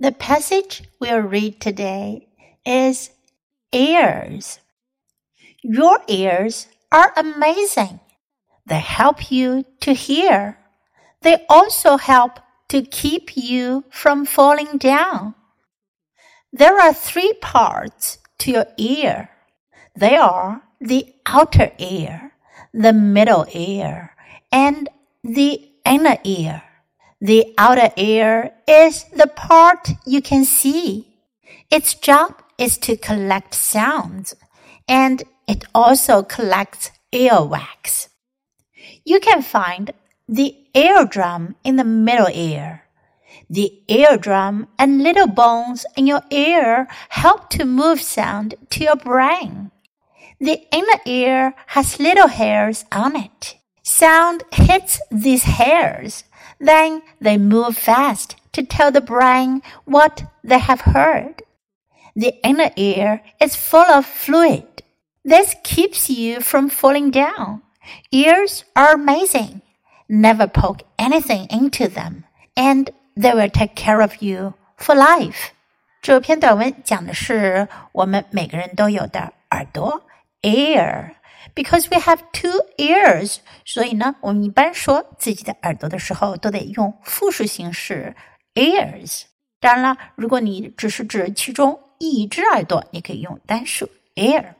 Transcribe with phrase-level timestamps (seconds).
[0.00, 2.26] The passage we'll read today
[2.64, 3.10] is
[3.70, 4.58] ears.
[5.62, 8.00] Your ears are amazing.
[8.64, 10.56] They help you to hear.
[11.20, 12.40] They also help
[12.70, 15.34] to keep you from falling down.
[16.50, 19.28] There are three parts to your ear.
[19.94, 22.32] They are the outer ear,
[22.72, 24.16] the middle ear,
[24.50, 24.88] and
[25.22, 26.62] the inner ear.
[27.20, 31.08] The outer ear is the part you can see.
[31.70, 34.34] Its job is to collect sounds
[34.88, 38.08] and it also collects earwax.
[39.04, 39.92] You can find
[40.26, 42.84] the eardrum in the middle ear.
[43.50, 49.72] The eardrum and little bones in your ear help to move sound to your brain.
[50.40, 53.56] The inner ear has little hairs on it.
[53.89, 56.23] Sound hits these hairs
[56.59, 61.43] then they move fast to tell the brain what they have heard.
[62.15, 64.83] The inner ear is full of fluid.
[65.23, 67.61] This keeps you from falling down.
[68.11, 69.61] Ears are amazing.
[70.07, 75.51] Never poke anything into them, and they will take care of you for life.
[76.01, 80.03] 这篇短文讲的是我们每个人都有的耳朵
[80.43, 81.15] ear。
[81.54, 88.14] Because we have two ears，所以呢，我们一般说自己的耳朵的时候，都得用复数形式
[88.54, 89.22] ears。
[89.58, 94.54] 当然了，如果你只是指其中一只耳朵，你可以用单数 ear。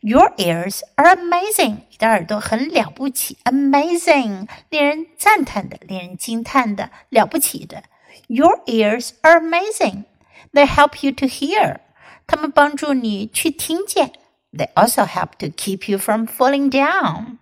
[0.00, 7.82] Your ears are amazing，你的耳朵很了不起，amazing，令人赞叹的，令人惊叹的，了不起的。
[8.28, 10.04] Your ears are amazing.
[10.52, 11.78] They help you to hear.
[12.26, 14.12] 他们帮助你去听见。
[14.53, 17.37] they also help to keep you from falling down.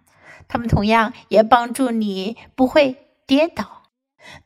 [0.47, 3.83] 它们同样也帮助你不会跌倒。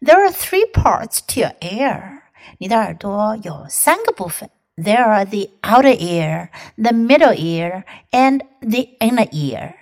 [0.01, 2.21] There are three parts to your ear.
[2.57, 4.49] 你的耳朵有三个部分。
[4.77, 9.73] There are the outer ear, the middle ear, and the inner ear.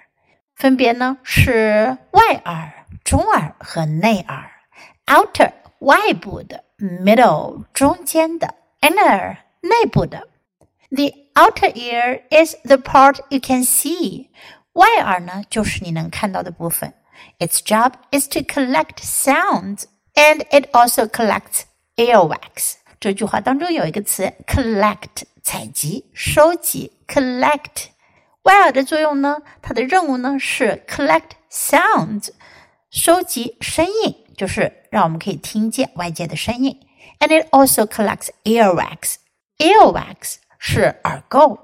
[0.55, 4.51] 分别呢是外耳、中耳和内耳。
[5.05, 10.27] Outer 外部的，middle 中间的，inner 内部的。
[10.89, 14.29] The outer ear is the part you can see.
[14.73, 16.93] 外耳呢，就是你能看到的部分。
[17.39, 21.63] Its job is to collect sounds, and it also collects
[21.95, 22.75] earwax.
[22.99, 26.93] 这句话当中有一个词 collect，采集、收集。
[27.07, 27.87] collect
[28.43, 32.29] 外耳的作用呢，它的任务呢是 collect sounds，
[32.91, 36.79] 收集声音，就是让我们可以听见外界的声音。
[37.19, 39.15] And it also collects earwax.
[39.57, 41.59] Earwax 是耳垢。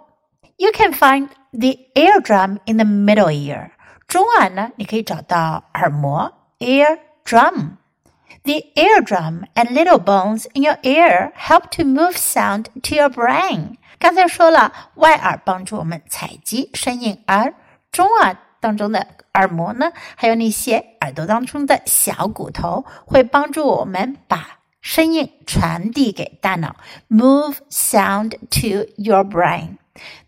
[0.58, 3.72] You can find the eardrum in the middle ear。
[4.08, 13.78] 中耳呢，你可以找到耳膜 eardrum。The eardrum and little bones in your ear help to move sound to your brain。
[13.98, 17.54] 刚才说了，外耳帮助我们采集声音，而
[17.92, 26.77] 中耳当中的耳膜呢，还有那些耳朵当中的小骨头，会帮助我们把 声音传递给大脑
[27.09, 29.77] ，move sound to your brain.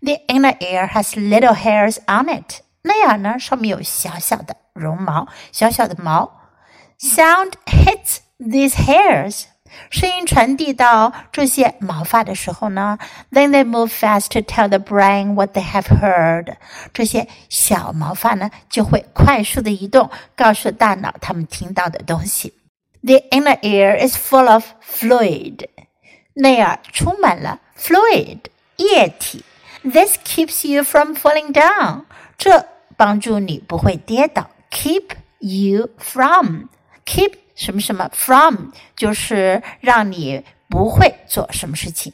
[0.01, 2.61] The inner ear has little hairs on it.
[2.83, 6.41] 内耳呢，上面有小小的绒毛，小小的毛。
[6.99, 9.45] Sound hits these hairs.
[9.89, 12.99] 声音传递到这些毛发的时候呢
[13.31, 16.57] ，then they move fast to tell the brain what they have heard。
[16.93, 22.53] 这些小毛发呢，就会快速的移动，告诉大脑他们听到的东西。
[23.03, 25.66] the inner ear is full of fluid.
[26.34, 28.40] 内耳充满了 fluid
[28.75, 29.44] 液体。
[29.84, 32.03] This keeps you from falling down.
[32.38, 32.68] 这
[32.98, 34.50] 帮助你不会跌倒。
[34.70, 36.66] Keep you from
[37.06, 42.14] keep 什么什么 from 就是让你不会做什么事情。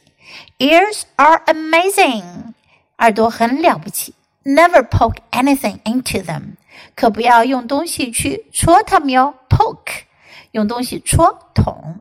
[0.58, 2.54] Ears are amazing.
[2.98, 4.14] 耳朵很了不起。
[4.44, 6.56] Never poke anything into them.
[6.94, 9.34] 可不要用东西去戳它们哟。
[9.48, 10.04] Poke
[10.52, 12.00] 用东西戳捅，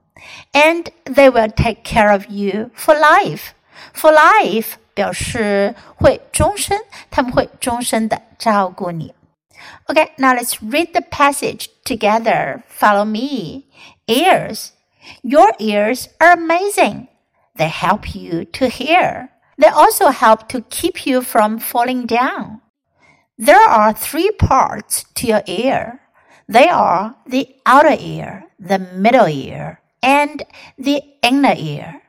[0.52, 3.50] and they will take care of you for life.
[3.94, 6.80] For life 表示会终身，
[7.10, 9.14] 他们会终身的照顾你。
[9.88, 12.62] Okay, now let's read the passage together.
[12.68, 13.64] Follow me.
[14.08, 14.72] Ears.
[15.22, 17.08] Your ears are amazing.
[17.56, 19.30] They help you to hear.
[19.58, 22.62] They also help to keep you from falling down.
[23.38, 26.00] There are three parts to your ear.
[26.51, 30.43] they are the outer ear, the middle ear, and
[30.79, 32.01] the inner ear.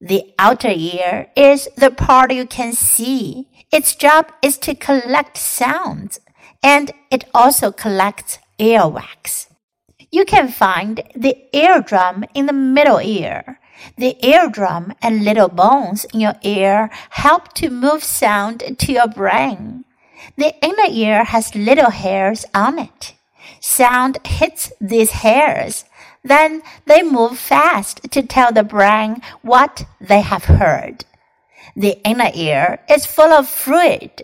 [0.00, 3.46] The outer ear is the part you can see.
[3.70, 6.18] Its job is to collect sounds,
[6.64, 9.46] and it also collects earwax.
[10.10, 13.60] You can find the eardrum in the middle ear.
[13.96, 19.84] The eardrum and little bones in your ear help to move sound to your brain.
[20.36, 23.15] The inner ear has little hairs on it.
[23.65, 25.85] Sound hits these hairs.
[26.23, 31.05] Then they move fast to tell the brain what they have heard.
[31.75, 34.23] The inner ear is full of fluid.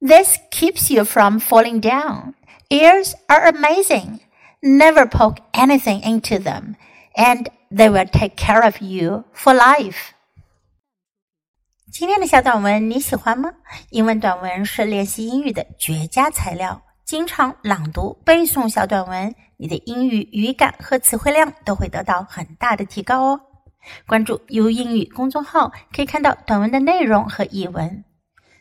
[0.00, 2.34] This keeps you from falling down.
[2.70, 4.20] Ears are amazing.
[4.62, 6.76] Never poke anything into them,
[7.16, 10.14] and they will take care of you for life.
[11.90, 13.52] 今天的小短文你喜欢吗？
[13.90, 16.82] 英文短文是练习英语的绝佳材料。
[17.13, 23.39] 经常朗读、背诵小短文，你的英语语感和词汇量都会得到很大的提高哦。
[24.07, 28.03] 关注 U 英语公众号，可以看到短文的内容和译文。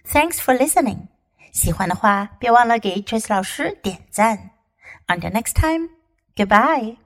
[0.07, 1.07] Thanks for listening。
[1.51, 4.51] 喜欢的话，别忘了给 Trace 老师点赞。
[5.07, 5.89] Until next time,
[6.37, 7.02] goodbye.